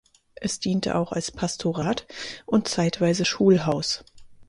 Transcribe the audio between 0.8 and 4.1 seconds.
auch als Pastorat und zeitweise Schulhaus.